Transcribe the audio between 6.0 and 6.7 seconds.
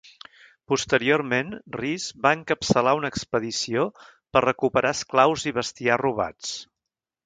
robats.